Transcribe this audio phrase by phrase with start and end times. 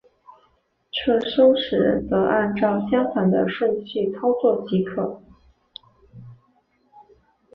[0.91, 5.21] 撤收时则按照相反的顺序操作即可。